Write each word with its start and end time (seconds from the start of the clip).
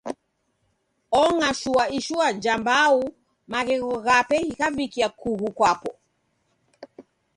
Ong'ashua 1.21 1.83
ishua 1.97 2.27
ja 2.43 2.53
mbau 2.61 2.97
maghegho 3.51 3.93
ghape 4.05 4.37
ghikavikia 4.47 5.07
kughu 5.19 5.47
kwapo. 5.57 5.91